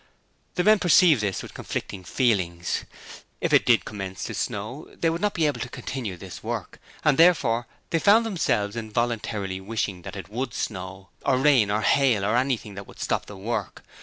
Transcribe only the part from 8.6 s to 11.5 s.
involuntarily wishing that it would snow, or